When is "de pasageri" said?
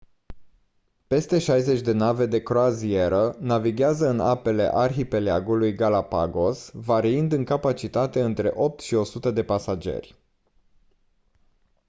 9.31-10.15